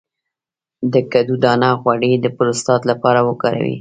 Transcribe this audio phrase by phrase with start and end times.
[0.93, 3.69] د کدو دانه غوړي د پروستات لپاره وکاروئ